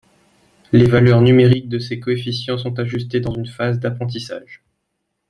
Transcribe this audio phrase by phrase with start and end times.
[0.71, 4.63] Les valeurs numériques de ces coefficients sont ajustées dans une phase d'apprentissage.